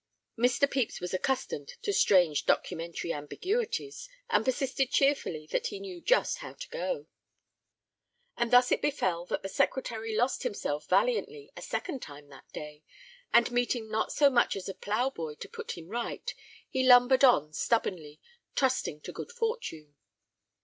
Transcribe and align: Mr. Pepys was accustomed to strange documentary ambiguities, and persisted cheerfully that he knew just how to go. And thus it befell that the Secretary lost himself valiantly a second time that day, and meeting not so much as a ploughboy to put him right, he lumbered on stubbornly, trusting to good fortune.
Mr. 0.35 0.61
Pepys 0.61 0.99
was 0.99 1.13
accustomed 1.13 1.75
to 1.83 1.93
strange 1.93 2.47
documentary 2.47 3.13
ambiguities, 3.13 4.09
and 4.31 4.43
persisted 4.43 4.89
cheerfully 4.89 5.45
that 5.51 5.67
he 5.67 5.79
knew 5.79 6.01
just 6.01 6.39
how 6.39 6.53
to 6.53 6.67
go. 6.69 7.05
And 8.35 8.49
thus 8.49 8.71
it 8.71 8.81
befell 8.81 9.27
that 9.27 9.43
the 9.43 9.47
Secretary 9.47 10.15
lost 10.15 10.41
himself 10.41 10.87
valiantly 10.87 11.51
a 11.55 11.61
second 11.61 12.01
time 12.01 12.29
that 12.29 12.51
day, 12.51 12.81
and 13.31 13.51
meeting 13.51 13.91
not 13.91 14.11
so 14.11 14.31
much 14.31 14.55
as 14.55 14.67
a 14.67 14.73
ploughboy 14.73 15.35
to 15.35 15.47
put 15.47 15.77
him 15.77 15.87
right, 15.87 16.33
he 16.67 16.81
lumbered 16.83 17.23
on 17.23 17.53
stubbornly, 17.53 18.19
trusting 18.55 19.01
to 19.01 19.11
good 19.11 19.31
fortune. 19.31 19.95